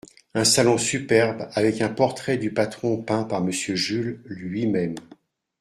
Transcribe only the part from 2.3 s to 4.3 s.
du patron peint par Monsieur Jules…